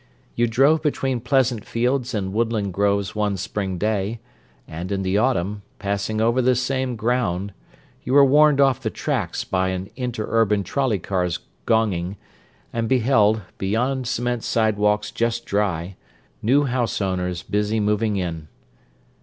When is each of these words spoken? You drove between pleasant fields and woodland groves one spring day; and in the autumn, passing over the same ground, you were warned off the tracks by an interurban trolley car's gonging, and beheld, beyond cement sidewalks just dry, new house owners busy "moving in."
You 0.33 0.47
drove 0.47 0.81
between 0.81 1.19
pleasant 1.19 1.63
fields 1.63 2.15
and 2.15 2.33
woodland 2.33 2.73
groves 2.73 3.13
one 3.15 3.37
spring 3.37 3.77
day; 3.77 4.19
and 4.67 4.91
in 4.91 5.03
the 5.03 5.19
autumn, 5.19 5.61
passing 5.77 6.19
over 6.19 6.41
the 6.41 6.55
same 6.55 6.95
ground, 6.95 7.53
you 8.01 8.13
were 8.13 8.25
warned 8.25 8.59
off 8.59 8.81
the 8.81 8.89
tracks 8.89 9.43
by 9.43 9.67
an 9.69 9.91
interurban 9.95 10.63
trolley 10.63 10.97
car's 10.97 11.37
gonging, 11.67 12.15
and 12.73 12.89
beheld, 12.89 13.41
beyond 13.59 14.07
cement 14.07 14.43
sidewalks 14.43 15.11
just 15.11 15.45
dry, 15.45 15.95
new 16.41 16.63
house 16.63 16.99
owners 16.99 17.43
busy 17.43 17.79
"moving 17.79 18.17
in." 18.17 18.47